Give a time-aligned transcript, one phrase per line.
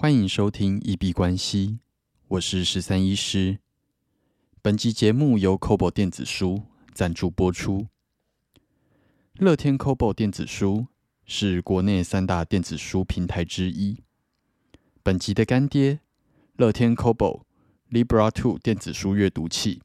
[0.00, 1.80] 欢迎收听一币关系，
[2.28, 3.58] 我是十三医师。
[4.62, 6.62] 本集节目由 Kobo 电子书
[6.94, 7.88] 赞助播出。
[9.34, 10.86] 乐天 Kobo 电子书
[11.26, 14.04] 是国内三大电子书平台之一。
[15.02, 15.98] 本集的干爹，
[16.54, 17.42] 乐天 Kobo
[17.90, 19.82] Libra Two 电子书阅读器，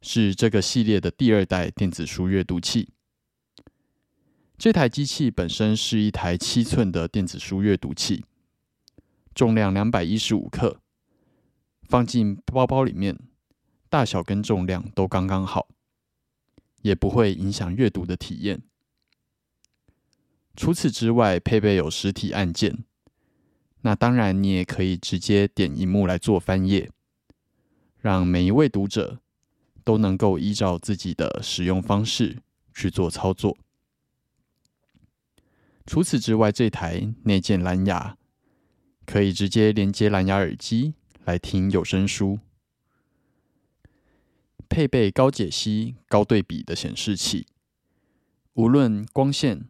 [0.00, 2.88] 是这个系列的第二代电子书阅读器。
[4.56, 8.24] 这台机器本身是一台七寸的电子书阅读器。
[9.38, 10.80] 重量两百一十五克，
[11.84, 13.16] 放进包包里面，
[13.88, 15.68] 大小跟重量都刚刚好，
[16.82, 18.60] 也不会影响阅读的体验。
[20.56, 22.82] 除此之外，配备有实体按键，
[23.82, 26.90] 那当然你也可以直接点荧幕来做翻页，
[28.00, 29.20] 让每一位读者
[29.84, 32.42] 都能够依照自己的使用方式
[32.74, 33.56] 去做操作。
[35.86, 38.16] 除此之外，这台内建蓝牙。
[39.08, 40.92] 可以直接连接蓝牙耳机
[41.24, 42.40] 来听有声书，
[44.68, 47.46] 配备高解析、高对比的显示器，
[48.52, 49.64] 无论光线，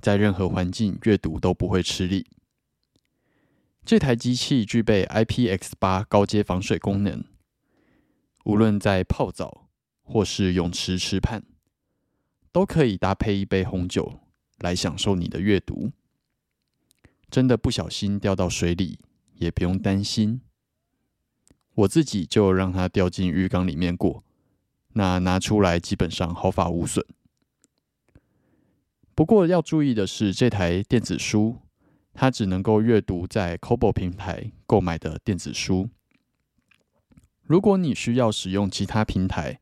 [0.00, 2.26] 在任何环境阅读都不会吃力。
[3.84, 7.24] 这台机器具备 IPX 八高阶防水功能，
[8.44, 9.68] 无论在泡澡
[10.02, 11.44] 或是泳池池畔，
[12.50, 14.18] 都可以搭配一杯红酒
[14.58, 15.92] 来享受你的阅读。
[17.32, 18.98] 真的不小心掉到水里，
[19.36, 20.42] 也不用担心。
[21.74, 24.22] 我自己就让它掉进浴缸里面过，
[24.92, 27.02] 那拿出来基本上毫发无损。
[29.14, 31.56] 不过要注意的是，这台电子书
[32.12, 35.88] 它只能够阅读在 Kobo 平台购买的电子书。
[37.40, 39.58] 如果你需要使用其他平台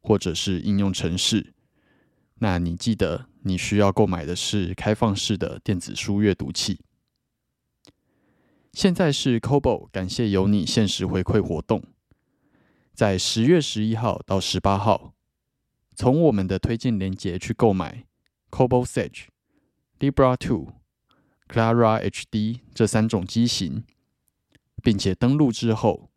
[0.00, 1.54] 或者是应用程式，
[2.40, 6.80] 那你记得你需要购买的是开放式的电子书阅读器。
[8.72, 11.82] 现在是 Kobo 感谢有你限时回馈活动，
[12.94, 15.12] 在十月十一号到十八号，
[15.94, 18.06] 从我们的推荐链接去购买
[18.50, 19.26] Kobo Sage、
[19.98, 20.72] Libra Two、
[21.48, 23.84] Clara HD 这三种机型，
[24.82, 26.10] 并且登录之后，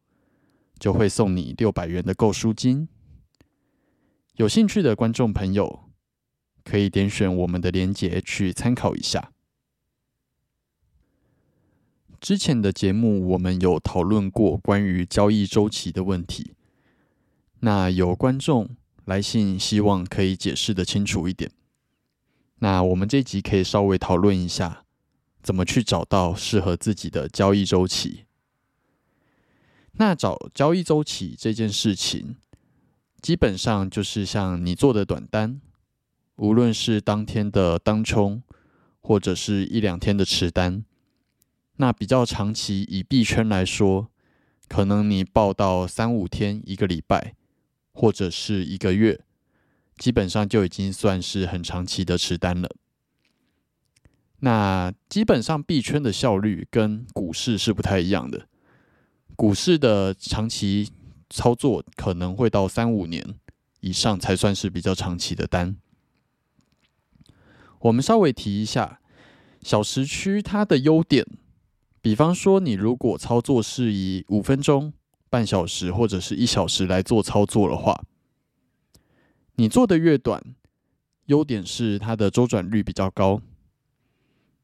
[0.79, 2.87] 就会送你六百元的购书金。
[4.37, 5.91] 有兴趣的观众朋友，
[6.63, 9.33] 可以点选我们的链接去参考一下。
[12.25, 16.55] 之前的节目我们有讨论过关于交易周期的问题，
[17.59, 18.67] 那有观众
[19.03, 21.51] 来信希望可以解释的清楚一点。
[22.57, 24.85] 那我们这集可以稍微讨论一下，
[25.43, 28.25] 怎么去找到适合自己的交易周期。
[29.91, 32.37] 那找交易周期这件事情，
[33.21, 35.61] 基本上就是像你做的短单，
[36.37, 38.41] 无论是当天的当冲，
[38.99, 40.83] 或者是一两天的持单。
[41.77, 44.09] 那比较长期，以币圈来说，
[44.69, 47.35] 可能你报到三五天、一个礼拜，
[47.91, 49.19] 或者是一个月，
[49.97, 52.69] 基本上就已经算是很长期的持单了。
[54.39, 58.47] 那基本上币圈的效率跟股市是不太一样的，
[59.35, 60.89] 股市的长期
[61.29, 63.35] 操作可能会到三五年
[63.81, 65.75] 以上才算是比较长期的单。
[67.79, 69.01] 我们稍微提一下
[69.61, 71.25] 小时区它的优点。
[72.05, 74.93] 比方说，你如果操作是以五分钟、
[75.27, 77.99] 半小时或者是一小时来做操作的话，
[79.55, 80.39] 你做的越短，
[81.25, 83.41] 优点是它的周转率比较高。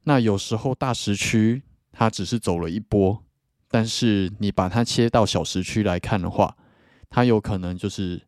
[0.03, 3.23] 那有时候大时区它只是走了一波，
[3.71, 6.55] 但是你把它切到小时区来看的话，
[7.09, 8.21] 它有可能就是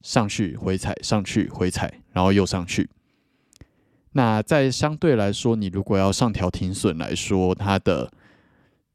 [0.00, 2.88] 上去回踩，上去回踩，然后又上去。
[4.12, 8.12] 那在相对来说，你如果要上调停损来说，它的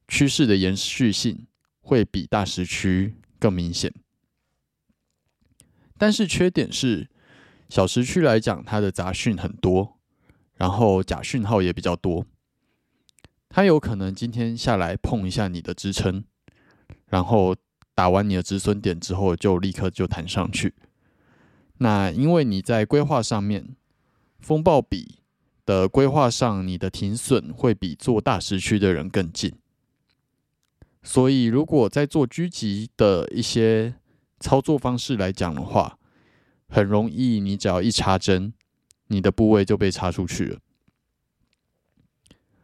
[0.07, 1.47] 趋势的延续性
[1.81, 3.93] 会比大时区更明显，
[5.97, 7.09] 但是缺点是
[7.69, 9.97] 小时区来讲，它的杂讯很多，
[10.55, 12.25] 然后假讯号也比较多，
[13.49, 16.23] 它有可能今天下来碰一下你的支撑，
[17.07, 17.55] 然后
[17.93, 20.73] 打完你的止损点之后，就立刻就弹上去。
[21.77, 23.75] 那因为你在规划上面，
[24.39, 25.19] 风暴比
[25.65, 29.53] 的规划上，你的停损会比做大时区的人更近。
[31.05, 33.93] 所以，如果在做狙击的一些
[34.39, 35.99] 操作方式来讲的话，
[36.67, 38.51] 很容易，你只要一插针，
[39.07, 40.59] 你的部位就被插出去了。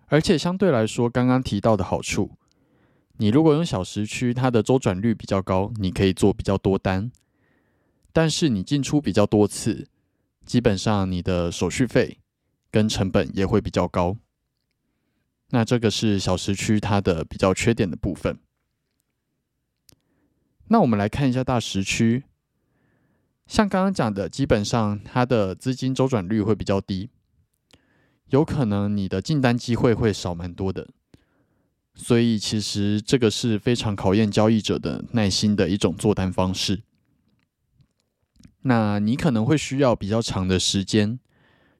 [0.07, 2.31] 而且相对来说，刚刚提到的好处，
[3.17, 7.11] 你如果用小时区，它的周转率比较高，你可以做比较多单，
[8.11, 9.87] 但是你进出比较多次，
[10.43, 12.17] 基本上你的手续费
[12.71, 14.17] 跟成本也会比较高。
[15.51, 18.37] 那这个是小时区它的比较缺点的部分。
[20.67, 22.23] 那我们来看一下大时区，
[23.45, 27.09] 像刚刚讲的，基本上它的资金周转率会比较低，
[28.29, 30.87] 有可能你的进单机会会少蛮多的。
[31.93, 36.83] 所以其实这个是非常考验交易者的耐心的一种做单方式。
[38.61, 41.19] 那你可能会需要比较长的时间，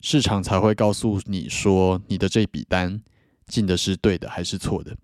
[0.02, 3.02] 市场才会告诉你说你的这笔单
[3.52, 4.98] 进的是对的还是错的。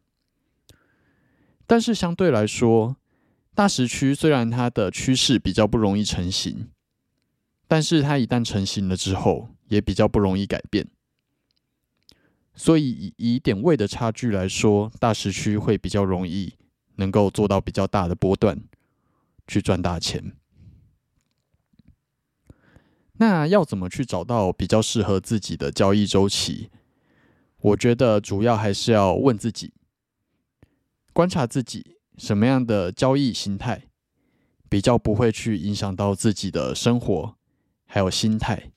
[1.67, 2.95] 但是相对来说，
[3.53, 6.69] 大时区虽然它的趋势比较不容易成型，
[7.67, 10.87] 但是它一旦成型了之后，也比较不容易改变。
[12.55, 16.55] 所以以以点位的差距来说，大时区会比较容易
[16.95, 18.63] 能够做到比较大的波段，
[19.45, 20.33] 去赚大钱。
[23.19, 26.69] 那要怎么去找到比较适合自己的交易周期？
[27.59, 29.73] 我觉得主要还是要问自己，
[31.13, 33.87] 观察自己什么样的交易形态
[34.69, 37.35] 比较不会去影响到自己的生活
[37.85, 38.71] 还有心态。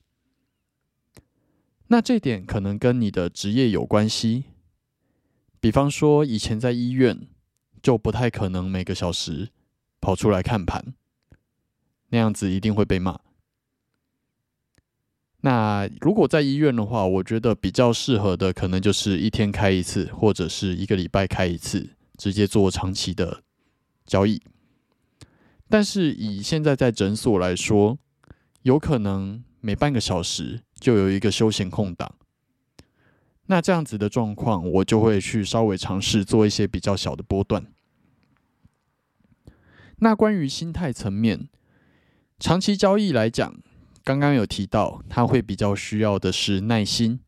[1.89, 4.45] 那这点可能跟你的职业有关系，
[5.61, 7.29] 比方说以前在医院，
[7.83, 9.51] 就不太可能每个小时
[10.01, 10.95] 跑出来看盘，
[12.09, 13.21] 那样子一定会被骂。
[15.41, 23.43] 那如果在医院的话，我觉得比较适合的可能就是一天开一次，或者是一个礼拜开一次，直接做长期的
[24.07, 24.41] 交易。
[25.69, 27.99] 但是以现在在诊所来说，
[28.63, 30.63] 有可能每半个小时。
[30.81, 32.15] 就有一个休闲空档，
[33.49, 37.67] 那这样子的状况，我就会去稍微尝试做一些比较小的波段。
[39.99, 41.51] 那关于心态层面，
[42.39, 43.61] 长期交易来讲，
[44.19, 47.21] 刚刚有提到，他会比较需要的是耐心。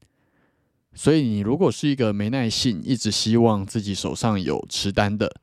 [0.94, 5.40] 所以你如果是一个没耐性，一直希望自己手上有持单的，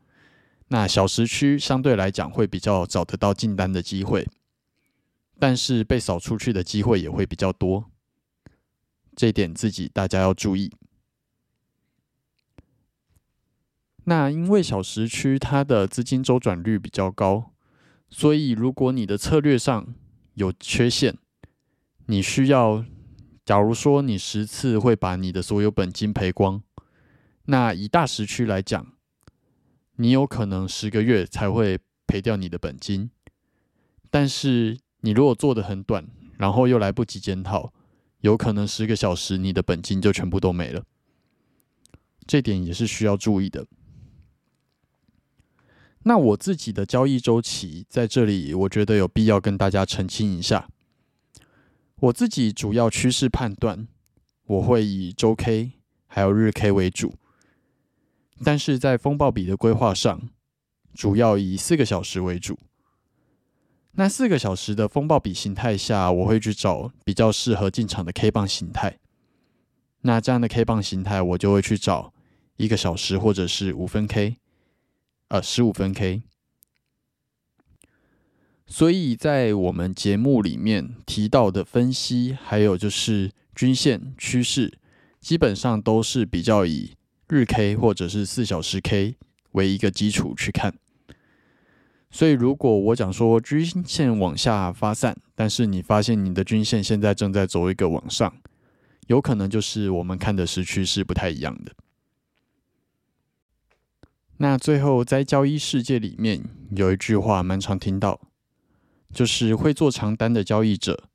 [0.68, 4.28] 那小时区相对来讲会比较找得到进单的机会，
[5.40, 7.86] 但是被扫出去的机会也会比较多。
[9.16, 10.72] 这点自己大家要注意。
[14.06, 17.52] 那因为小时区它的资金周转率比较高，
[18.10, 19.94] 所以如果你的策略上
[20.36, 21.18] 有缺陷，
[22.12, 22.84] 你需要，
[23.46, 26.64] 假如说你十次会把你的所有本金赔光，
[27.46, 28.94] 那以大时区来讲，
[29.98, 31.78] 你有可能十个月才会
[32.08, 33.12] 赔掉你的本金。
[34.10, 36.08] 但是你如果做的很短，
[36.40, 37.72] 然后又来不及检讨。
[38.22, 40.84] 有可能十个小时，你的本金就全部都没了，
[42.26, 43.68] 这点也是需要注意的。
[46.04, 50.68] 那我自己的交易周期在这里，我觉得有必要跟大家澄清一下。
[52.02, 53.88] 我自己主要趋势判断，
[54.46, 55.74] 我会以周 K
[56.08, 57.16] 还有日 K 为主，
[58.44, 60.30] 但是在风暴比的规划上，
[60.94, 62.58] 主要以四个小时为主。
[63.94, 68.98] 那四个小时的风暴比形态下，我会去找比较适合进场的 K 棒形态。
[70.02, 72.14] 那这样的 K 棒形态，我就会去找
[72.56, 74.38] 一个小时或者是五分 K，
[75.28, 76.22] 呃，十五分 K。
[78.72, 84.78] 所以在我们节目里面提到的分析，还有就是均线趋势，
[85.20, 86.94] 基本上都是比较以
[87.28, 89.16] 日 K 或者是四小时 K
[89.54, 90.76] 为一个基础去看。
[92.12, 98.32] 所以，如果我讲说均线往下发散，但是你发现你的均线现在正在走一个往上，
[99.08, 101.72] 有可能就是我们看的时趋势不太一样的。
[104.38, 106.44] 那最后，在交易世界里面
[106.76, 108.22] 有一句话蛮常听到，
[109.14, 111.10] 就是会做长单的交易者，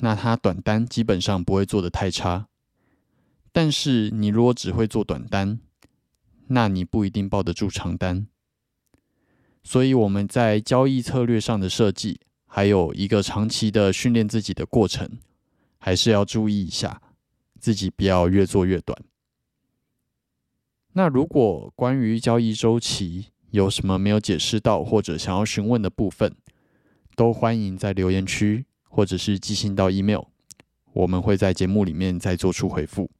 [0.00, 2.48] 那他短单基本上不会做的太差。
[3.52, 5.60] 但是你如果只会做短单，
[6.48, 8.26] 那你不一定抱得住长单。
[9.62, 15.18] 所以我们在交易策略上的设计，还有一个长期的训练自己的过程，
[15.78, 17.00] 还是要注意一下，
[17.58, 18.98] 自己不要越做越短。
[20.92, 26.36] 那如果关于交易周期有什么没有解释到，或者想要询问的部分，
[27.16, 30.24] 都欢迎在留言区或者是寄信到 email，
[30.92, 33.10] 我们会在节目里面再做出回复。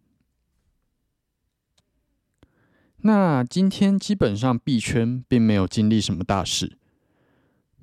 [2.98, 6.78] 那今天基本上币圈并没有经历什么大事。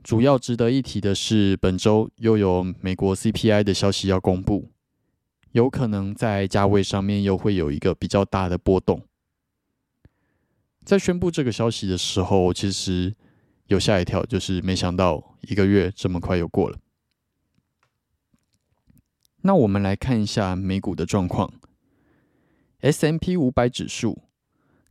[0.03, 4.72] 主要值得一提的是，本周又有美国 CPI 的消息要公布，
[5.51, 9.06] 有可能在价位上面又会有一个比较大的波动。
[10.84, 13.15] 在宣布这个消息的时候，其实
[13.72, 16.78] 有吓一跳，就是没想到一个月这么快又过了。
[19.44, 21.54] 那我们来看一下美股的状况
[22.82, 24.24] ，S M P 五百指数。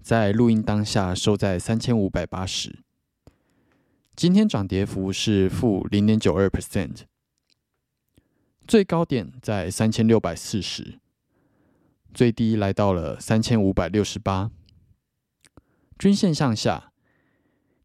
[0.03, 2.79] 在录音当下收在三千五百八十。
[4.17, 7.03] 今天涨跌幅是负零点九二 percent，
[8.67, 10.99] 最高点在三千六百四十，
[12.15, 14.51] 最低来到了三千五百六十八，
[15.99, 16.90] 均线向下。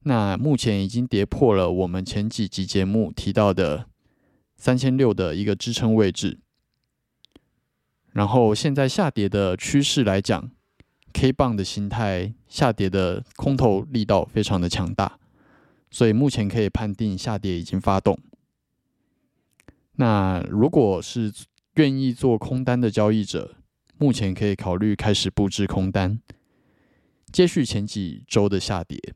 [0.08, 3.88] 那目前已经跌破了我们前几集节目提到的
[4.56, 6.40] 三千六的一个支撑位置。
[8.12, 10.52] 然后现在下跌的趋势来讲
[11.12, 15.18] ，K 棒的形态下跌的空头力道非常的强大，
[15.90, 18.18] 所以目前可以判定下跌已经发动。
[19.94, 21.34] 那如果是
[21.76, 23.56] 愿意做空单的交易者，
[23.98, 26.20] 目前可以考虑开始布置空单，
[27.32, 29.16] 接续前几周的下跌。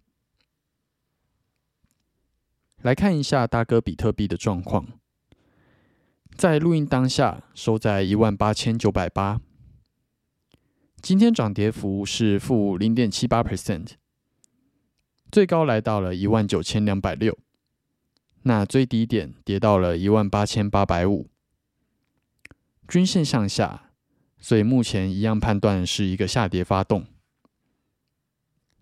[2.81, 4.87] 来看一下大哥比特币的状况。
[6.35, 9.41] 在录音当下，收在一万八千九百八。
[11.01, 13.91] 今天涨跌幅是负零点七八 percent，
[15.29, 17.37] 最高来到了一万九千两百六，
[18.43, 21.29] 那最低点跌到了一万八千八百五，
[22.87, 23.91] 均线向下，
[24.39, 27.05] 所以目前一样判断是一个下跌发动。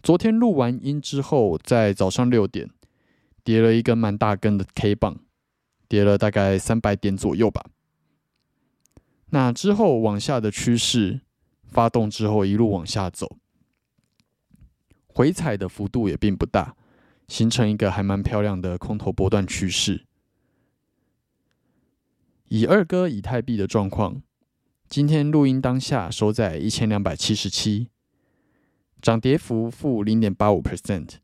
[0.04, 2.70] 昨天录完音之后，在早上六点
[3.48, 5.22] 跌了一根蛮大根的 K 棒。
[5.88, 7.66] 跌了大概三百点左右吧。
[9.30, 11.22] 那之后往下的趋势
[11.63, 13.38] 发动之后，一路往下走，
[15.08, 16.75] 回踩的幅度也并不大，
[17.30, 20.06] 形成一个还蛮漂亮的空头波段趋势。
[22.50, 24.22] 以二哥以太币的状况，
[24.89, 27.88] 今天录音当下收在一千两百七十七，
[29.01, 31.20] 涨跌幅负零点八五 percent，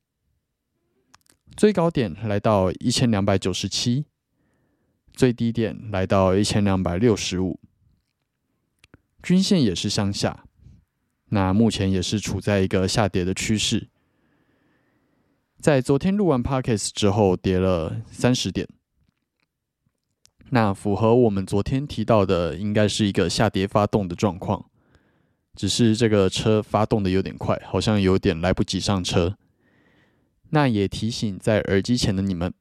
[1.55, 4.05] 最高点来到一千两百九十七。
[5.15, 7.60] 最低点来到一千两百六十五，
[9.22, 10.45] 均线也是向下，
[11.29, 13.89] 那目前也是处在一个下跌的趋势。
[15.60, 18.67] 在昨天录完 p a r k e s 之后，跌了三十点，
[20.50, 24.65] 那符合我们昨天提到的，应该是一个下跌发动的状况，
[25.53, 29.38] 只是这个车发动的有点快，好像有点来不及上车。
[30.53, 32.53] 那也提醒在耳机前的你们。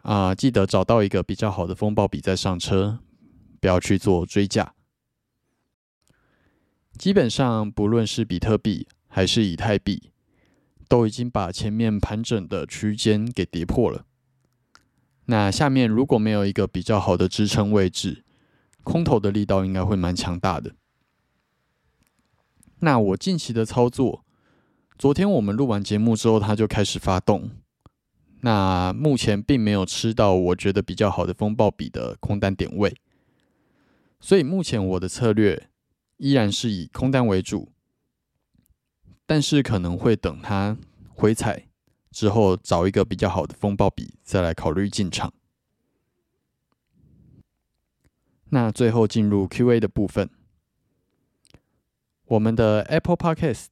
[0.00, 3.00] 啊，记得找到一个比较好的风暴笔再上车，
[3.60, 4.74] 不要去做追加。
[6.96, 10.10] 基本上，不论是比特币还是以太币，
[10.88, 14.06] 都已经把前面盘整的区间给跌破了。
[15.26, 18.24] 那下面如果没有一个比较好的支撑位置，
[18.82, 20.74] 空头的力道应该会蛮强大的。
[22.78, 24.24] 那我近期的操作，
[24.98, 27.50] 昨天我们录完节目之后，它就开始发动。
[28.40, 32.96] 那目前并没有吃到我觉得比较好的风暴比的空单点位，
[34.20, 35.68] 所以目前我的策略
[36.16, 37.72] 依然是以空单为主，
[39.26, 40.78] 但是可能会等它
[41.10, 41.66] 回踩
[42.10, 45.34] 之后找一个比较好的风暴比再来考虑进场。
[48.48, 50.30] 那最后进入 Q&A 的部分，
[52.24, 53.66] 我们的 Apple Podcast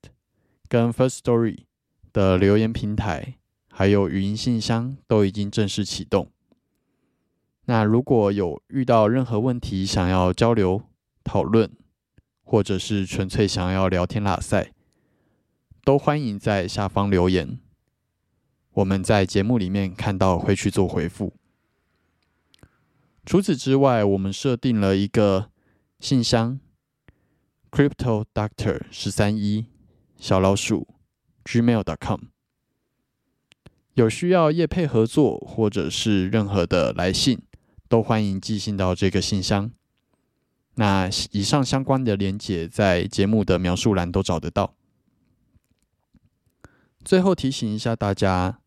[0.68, 1.64] 跟 First Story
[2.12, 3.36] 的留言平台。
[3.76, 6.30] 还有语音信箱都已经正式启动。
[7.64, 10.84] 那如果有遇到任何问题想要交流
[11.24, 11.68] 讨论，
[12.44, 14.72] 或者是纯粹想要聊天拉塞，
[15.82, 17.58] 都欢迎在下方留言。
[18.74, 21.34] 我们在节目里面看到会去做回复。
[23.26, 25.50] 除此之外，我们设定了一个
[25.98, 26.60] 信箱
[27.72, 29.66] ：crypto doctor 十三一
[30.18, 30.88] 小老鼠
[31.44, 32.20] gmail.com。
[33.94, 37.42] 有需要业配合作，或者是任何的来信，
[37.88, 39.70] 都欢迎寄信到这个信箱。
[40.74, 44.74] 那以上相关的连结在节目的描述栏都找得到。
[47.04, 48.58] 最后提醒一下大家，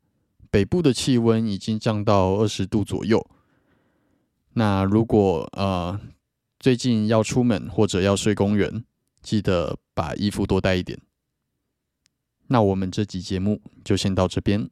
[0.50, 3.30] 北部的气温已经降到二十度左右。
[4.54, 6.00] 那如果呃
[6.60, 8.86] 最近要出门或者要睡公园，
[9.22, 10.98] 记得把衣服多带一点。
[12.48, 14.70] 那我们这集节目就先到这边。